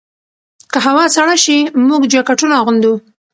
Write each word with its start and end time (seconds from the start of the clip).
که 0.71 0.77
هوا 0.85 1.03
سړه 1.15 1.35
شي، 1.43 1.57
موږ 1.87 2.01
جاکټونه 2.13 2.53
اغوندو. 2.61 2.93